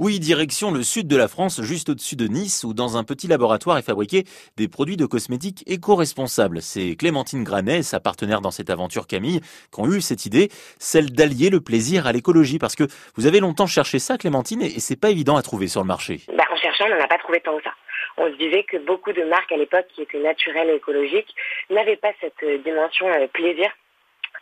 Oui, 0.00 0.18
direction 0.18 0.72
le 0.72 0.82
sud 0.82 1.06
de 1.06 1.16
la 1.16 1.28
France, 1.28 1.62
juste 1.62 1.88
au-dessus 1.88 2.16
de 2.16 2.26
Nice, 2.26 2.64
où 2.64 2.74
dans 2.74 2.96
un 2.96 3.04
petit 3.04 3.28
laboratoire 3.28 3.78
est 3.78 3.86
fabriqué 3.86 4.24
des 4.56 4.66
produits 4.66 4.96
de 4.96 5.06
cosmétiques 5.06 5.62
éco-responsables. 5.68 6.62
C'est 6.62 6.96
Clémentine 6.96 7.44
Granet 7.44 7.84
sa 7.84 8.00
partenaire 8.00 8.40
dans 8.40 8.50
cette 8.50 8.70
aventure 8.70 9.06
Camille 9.06 9.40
qui 9.72 9.80
ont 9.80 9.86
eu 9.86 10.00
cette 10.00 10.26
idée, 10.26 10.48
celle 10.80 11.12
d'allier 11.12 11.48
le 11.48 11.60
plaisir 11.60 12.08
à 12.08 12.12
l'écologie. 12.12 12.58
Parce 12.58 12.74
que 12.74 12.88
vous 13.14 13.28
avez 13.28 13.38
longtemps 13.38 13.68
cherché 13.68 14.00
ça, 14.00 14.18
Clémentine, 14.18 14.62
et 14.62 14.80
c'est 14.80 15.00
pas 15.00 15.10
évident 15.10 15.36
à 15.36 15.42
trouver 15.42 15.68
sur 15.68 15.80
le 15.80 15.86
marché. 15.86 16.22
Bah, 16.36 16.42
en 16.50 16.56
cherchant, 16.56 16.86
on 16.86 16.96
n'en 16.96 17.04
a 17.04 17.06
pas 17.06 17.18
trouvé 17.18 17.38
tant 17.38 17.56
que 17.56 17.62
ça. 17.62 17.70
On 18.16 18.26
se 18.32 18.36
disait 18.36 18.64
que 18.64 18.78
beaucoup 18.78 19.12
de 19.12 19.22
marques 19.22 19.52
à 19.52 19.56
l'époque 19.56 19.86
qui 19.94 20.02
étaient 20.02 20.18
naturelles 20.18 20.70
et 20.70 20.74
écologiques 20.74 21.32
n'avaient 21.70 21.94
pas 22.02 22.10
cette 22.20 22.42
euh, 22.42 22.58
dimension 22.64 23.06
euh, 23.06 23.28
plaisir 23.28 23.70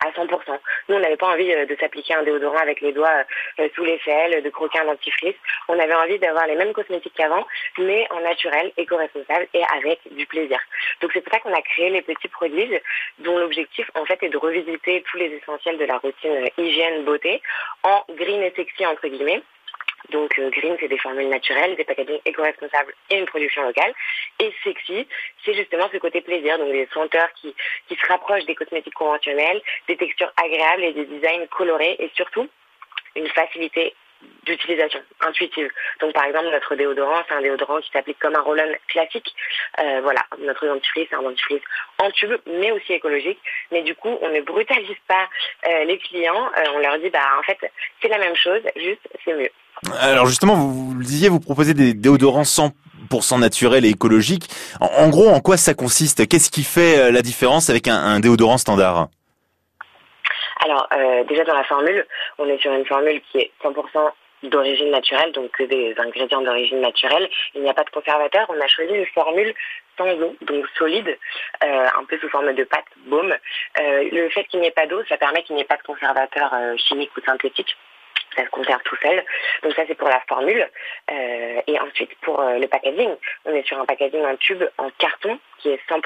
à 0.00 0.10
100%. 0.10 0.58
Nous, 0.88 0.96
on 0.96 1.00
n'avait 1.00 1.16
pas 1.16 1.28
envie 1.28 1.52
euh, 1.52 1.66
de 1.66 1.76
s'appliquer 1.76 2.14
un 2.14 2.22
déodorant 2.22 2.58
avec 2.58 2.80
les 2.80 2.92
doigts 2.92 3.24
euh, 3.58 3.68
sous 3.74 3.84
les 3.84 3.98
selles, 4.04 4.42
de 4.42 4.50
croquer 4.50 4.78
un 4.80 4.86
dentifrice. 4.86 5.34
On 5.68 5.78
avait 5.78 5.94
envie 5.94 6.18
d'avoir 6.18 6.46
les 6.46 6.56
mêmes 6.56 6.72
cosmétiques 6.72 7.14
qu'avant, 7.16 7.46
mais 7.78 8.06
en 8.10 8.20
naturel, 8.20 8.72
éco-responsable 8.76 9.48
et 9.54 9.62
avec 9.76 10.00
du 10.12 10.26
plaisir. 10.26 10.58
Donc 11.00 11.10
c'est 11.12 11.20
pour 11.20 11.32
ça 11.32 11.40
qu'on 11.40 11.54
a 11.54 11.62
créé 11.62 11.90
les 11.90 12.02
petits 12.02 12.28
produits 12.28 12.78
dont 13.18 13.38
l'objectif 13.38 13.90
en 13.94 14.04
fait 14.04 14.22
est 14.22 14.28
de 14.28 14.36
revisiter 14.36 15.02
tous 15.10 15.16
les 15.16 15.26
essentiels 15.26 15.78
de 15.78 15.84
la 15.84 15.98
routine 15.98 16.30
euh, 16.30 16.62
hygiène 16.62 17.04
beauté 17.04 17.42
en 17.82 18.04
green 18.10 18.42
et 18.42 18.52
sexy 18.54 18.86
entre 18.86 19.08
guillemets 19.08 19.42
donc 20.10 20.40
green, 20.40 20.76
c'est 20.80 20.88
des 20.88 20.98
formules 20.98 21.28
naturelles, 21.28 21.76
des 21.76 21.84
packaging 21.84 22.18
éco-responsables 22.24 22.94
et 23.10 23.18
une 23.18 23.26
production 23.26 23.62
locale. 23.62 23.92
Et 24.40 24.52
sexy, 24.62 25.06
c'est 25.44 25.54
justement 25.54 25.88
ce 25.92 25.98
côté 25.98 26.20
plaisir, 26.20 26.58
donc 26.58 26.70
des 26.70 26.88
senteurs 26.92 27.28
qui, 27.34 27.54
qui 27.88 27.96
se 27.96 28.06
rapprochent 28.06 28.44
des 28.46 28.54
cosmétiques 28.54 28.94
conventionnels, 28.94 29.60
des 29.88 29.96
textures 29.96 30.32
agréables 30.36 30.84
et 30.84 30.92
des 30.92 31.06
designs 31.06 31.46
colorés 31.50 31.96
et 31.98 32.10
surtout 32.14 32.48
une 33.16 33.28
facilité 33.28 33.94
d'utilisation 34.44 35.00
intuitive. 35.20 35.70
Donc 36.00 36.12
par 36.12 36.24
exemple 36.24 36.50
notre 36.50 36.74
déodorant, 36.74 37.22
c'est 37.28 37.34
un 37.34 37.42
déodorant 37.42 37.80
qui 37.80 37.90
s'applique 37.90 38.18
comme 38.18 38.34
un 38.34 38.40
roll-on 38.40 38.72
classique. 38.88 39.34
Euh, 39.80 40.00
voilà, 40.02 40.24
notre 40.38 40.66
dentifrice, 40.66 41.06
c'est 41.10 41.16
un 41.16 41.22
dentifrice 41.22 41.62
en 41.98 42.10
tube, 42.10 42.32
mais 42.46 42.72
aussi 42.72 42.92
écologique. 42.92 43.38
Mais 43.70 43.82
du 43.82 43.94
coup, 43.94 44.18
on 44.20 44.30
ne 44.30 44.40
brutalise 44.40 44.96
pas 45.06 45.28
euh, 45.68 45.84
les 45.84 45.98
clients. 45.98 46.50
on 46.74 46.78
leur 46.78 46.98
dit 46.98 47.10
bah 47.10 47.26
en 47.38 47.42
fait 47.42 47.58
c'est 48.00 48.08
la 48.08 48.18
même 48.18 48.36
chose, 48.36 48.62
juste 48.76 49.08
c'est 49.24 49.34
mieux. 49.34 49.50
Alors 50.00 50.26
justement, 50.26 50.56
vous, 50.56 50.94
le 50.94 51.04
disiez, 51.04 51.28
vous 51.28 51.40
proposez 51.40 51.74
des 51.74 51.94
déodorants 51.94 52.44
100% 53.08 53.40
naturels 53.40 53.84
et 53.84 53.90
écologiques. 53.90 54.48
En, 54.80 55.08
gros, 55.08 55.28
en 55.28 55.40
quoi 55.40 55.56
ça 55.56 55.74
consiste? 55.74 56.28
Qu'est-ce 56.28 56.50
qui 56.50 56.64
fait 56.64 56.98
euh, 56.98 57.10
la 57.10 57.22
différence 57.22 57.70
avec 57.70 57.88
un, 57.88 58.20
déodorant 58.20 58.58
standard? 58.58 59.08
Alors 60.64 60.88
euh, 60.92 61.24
déjà 61.24 61.44
dans 61.44 61.54
la 61.54 61.64
formule, 61.64 62.04
on 62.38 62.48
est 62.48 62.60
sur 62.60 62.72
une 62.72 62.84
formule 62.84 63.20
qui 63.30 63.38
est 63.38 63.52
100% 63.62 64.10
d'origine 64.44 64.90
naturelle, 64.90 65.32
donc 65.32 65.50
que 65.52 65.64
des 65.64 65.94
ingrédients 65.98 66.42
d'origine 66.42 66.80
naturelle. 66.80 67.28
Il 67.54 67.62
n'y 67.62 67.70
a 67.70 67.74
pas 67.74 67.84
de 67.84 67.90
conservateur. 67.90 68.46
On 68.48 68.60
a 68.60 68.66
choisi 68.66 68.92
une 68.92 69.06
formule 69.06 69.54
sans 69.96 70.10
eau, 70.10 70.36
donc 70.42 70.64
solide, 70.76 71.16
euh, 71.64 71.86
un 71.98 72.04
peu 72.04 72.18
sous 72.18 72.28
forme 72.28 72.52
de 72.52 72.64
pâte, 72.64 72.84
baume. 73.06 73.34
le 73.76 74.28
fait 74.30 74.44
qu'il 74.44 74.60
n'y 74.60 74.66
ait 74.66 74.72
pas 74.72 74.86
d'eau, 74.86 75.02
ça 75.08 75.16
permet 75.16 75.42
qu'il 75.42 75.56
n'y 75.56 75.62
ait 75.62 75.64
pas 75.64 75.76
de 75.76 75.82
conservateur 75.82 76.52
chimique 76.76 77.10
ou 77.16 77.20
synthétique 77.22 77.76
ça 78.36 78.44
se 78.44 78.50
conserve 78.50 78.82
tout 78.84 78.96
seul. 79.02 79.24
Donc 79.62 79.74
ça 79.74 79.82
c'est 79.86 79.94
pour 79.94 80.08
la 80.08 80.20
formule. 80.28 80.68
Et 81.68 81.78
ensuite 81.78 82.10
pour 82.22 82.40
euh, 82.40 82.58
le 82.58 82.66
packaging, 82.66 83.10
on 83.44 83.54
est 83.54 83.66
sur 83.66 83.78
un 83.78 83.84
packaging 83.84 84.24
en 84.24 84.36
tube 84.36 84.64
en 84.78 84.88
carton 84.98 85.38
qui 85.58 85.68
est 85.68 85.80
100% 85.88 86.00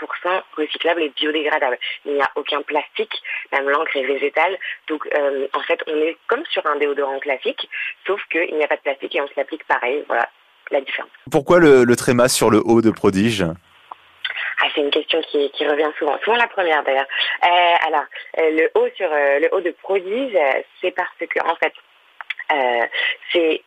recyclable 0.57 1.03
et 1.03 1.11
biodégradable. 1.11 1.79
Il 2.05 2.15
n'y 2.15 2.21
a 2.21 2.31
aucun 2.35 2.63
plastique, 2.63 3.23
même 3.53 3.69
l'encre 3.69 3.97
est 3.97 4.05
végétale. 4.05 4.59
Donc 4.89 5.07
euh, 5.15 5.47
en 5.55 5.61
fait 5.61 5.81
on 5.87 5.97
est 5.97 6.17
comme 6.27 6.45
sur 6.51 6.67
un 6.67 6.77
déodorant 6.77 7.21
classique, 7.21 7.69
sauf 8.07 8.21
qu'il 8.31 8.55
n'y 8.55 8.65
a 8.65 8.69
pas 8.69 8.77
de 8.77 8.83
plastique 8.83 9.15
et 9.15 9.21
on 9.21 9.29
se 9.29 9.35
l'applique 9.37 9.65
pareil. 9.65 10.05
Voilà 10.09 10.29
la 10.71 10.81
différence. 10.81 11.11
Pourquoi 11.31 11.61
le, 11.61 11.85
le 11.85 11.97
tréma 11.97 12.29
sur 12.29 12.51
le 12.51 12.61
haut 12.65 12.81
de 12.81 12.91
Prodige? 12.91 13.45
Ah, 13.45 14.67
c'est 14.75 14.81
une 14.81 14.91
question 14.91 15.21
qui, 15.23 15.51
qui, 15.51 15.67
revient 15.67 15.91
souvent, 15.99 16.19
souvent 16.25 16.37
la 16.37 16.47
première 16.47 16.83
d'ailleurs. 16.83 17.07
Euh, 17.45 17.87
alors, 17.87 18.05
le 18.39 18.69
haut 18.75 18.89
sur 18.97 19.09
le 19.11 19.49
haut 19.53 19.61
de 19.61 19.73
prodige, 19.83 20.37
c'est 20.81 20.93
parce 20.93 21.11
que 21.19 21.41
en 21.41 21.57
fait, 21.57 21.73
c'est 23.33 23.63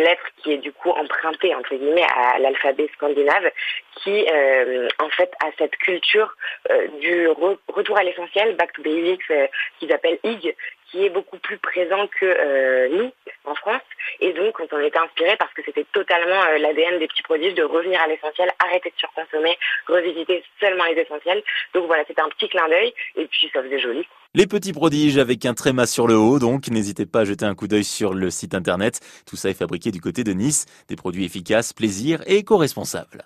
lettre 0.00 0.24
qui 0.42 0.52
est 0.52 0.58
du 0.58 0.72
coup 0.72 0.90
empruntée 0.90 1.54
entre 1.54 1.74
guillemets 1.74 2.06
à 2.16 2.38
l'alphabet 2.38 2.88
scandinave 2.94 3.50
qui 3.96 4.26
euh, 4.30 4.88
en 4.98 5.08
fait 5.10 5.32
a 5.44 5.50
cette 5.58 5.76
culture 5.76 6.34
euh, 6.70 6.88
du 7.00 7.28
retour 7.68 7.98
à 7.98 8.02
l'essentiel 8.02 8.56
back 8.56 8.72
to 8.72 8.82
basics 8.82 9.32
qu'ils 9.78 9.92
appellent 9.92 10.18
IG 10.24 10.54
qui 10.90 11.04
est 11.04 11.10
beaucoup 11.10 11.38
plus 11.38 11.58
présent 11.58 12.08
que 12.08 12.88
nous 12.88 13.12
en 13.44 13.54
France 13.54 13.82
et 14.20 14.32
donc 14.32 14.58
on 14.60 14.80
était 14.80 14.98
inspiré 14.98 15.36
parce 15.36 15.52
que 15.54 15.62
c'était 15.64 15.86
totalement 15.92 16.42
l'ADN 16.58 16.98
des 16.98 17.06
petits 17.06 17.22
produits 17.22 17.54
de 17.54 17.62
revenir 17.62 18.00
à 18.02 18.08
l'essentiel 18.08 18.50
arrêter 18.64 18.90
de 18.90 18.98
surconsommer 18.98 19.56
revisiter 19.86 20.42
seulement 20.60 20.84
les 20.84 21.00
essentiels. 21.00 21.42
Donc 21.74 21.86
voilà 21.86 22.04
c'était 22.06 22.22
un 22.22 22.28
petit 22.28 22.48
clin 22.48 22.68
d'œil. 22.68 22.92
Et 23.16 23.26
puis 23.26 23.50
ça 23.52 23.62
faisait 23.62 23.78
joli. 23.78 24.06
Les 24.34 24.46
petits 24.46 24.72
prodiges 24.72 25.18
avec 25.18 25.44
un 25.44 25.54
tréma 25.54 25.86
sur 25.86 26.06
le 26.06 26.16
haut, 26.16 26.38
donc. 26.38 26.68
N'hésitez 26.68 27.04
pas 27.04 27.20
à 27.20 27.24
jeter 27.24 27.44
un 27.44 27.56
coup 27.56 27.66
d'œil 27.66 27.84
sur 27.84 28.14
le 28.14 28.30
site 28.30 28.54
internet. 28.54 29.00
Tout 29.26 29.36
ça 29.36 29.50
est 29.50 29.54
fabriqué 29.54 29.90
du 29.90 30.00
côté 30.00 30.22
de 30.22 30.32
Nice, 30.32 30.66
des 30.88 30.94
produits 30.94 31.24
efficaces, 31.24 31.72
plaisir 31.72 32.22
et 32.26 32.36
éco-responsables. 32.36 33.24